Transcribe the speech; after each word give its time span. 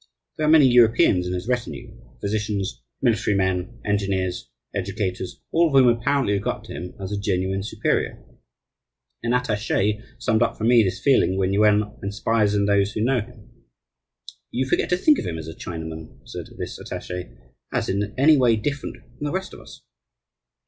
There 0.35 0.47
are 0.47 0.51
many 0.51 0.65
Europeans 0.65 1.27
in 1.27 1.33
his 1.35 1.47
retinue 1.47 1.95
physicians, 2.21 2.81
military 3.03 3.35
men, 3.37 3.79
engineers, 3.85 4.49
educators 4.73 5.39
all 5.51 5.67
of 5.67 5.73
whom 5.73 5.95
apparently 5.95 6.39
look 6.39 6.47
up 6.47 6.63
to 6.63 6.73
him 6.73 6.95
as 6.99 7.11
a 7.11 7.19
genuine 7.19 7.61
superior. 7.61 8.19
An 9.21 9.31
attaché 9.33 10.01
summed 10.17 10.41
up 10.41 10.57
for 10.57 10.63
me 10.63 10.81
this 10.81 10.99
feeling 10.99 11.37
which 11.37 11.51
Yuan 11.51 11.99
inspires 12.01 12.55
in 12.55 12.65
those 12.65 12.93
who 12.93 13.01
know 13.01 13.19
him: 13.21 13.51
"You 14.49 14.67
forget 14.67 14.89
to 14.89 14.97
think 14.97 15.19
of 15.19 15.25
him 15.27 15.37
as 15.37 15.47
a 15.47 15.53
Chinaman," 15.53 16.27
said 16.27 16.47
this 16.57 16.79
attaché, 16.79 17.37
"as 17.71 17.87
in 17.87 18.15
any 18.17 18.37
way 18.37 18.55
different 18.55 18.95
from 18.97 19.25
the 19.27 19.31
rest 19.31 19.53
of 19.53 19.59
us." 19.59 19.83